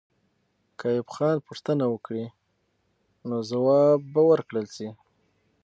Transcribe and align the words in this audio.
که 0.77 0.85
ایوب 0.91 1.07
خان 1.15 1.35
پوښتنه 1.47 1.85
وکړي، 1.89 2.25
نو 3.27 3.37
ځواب 3.49 3.99
به 4.13 4.21
ورکړل 4.29 4.65
سي. 4.75 4.87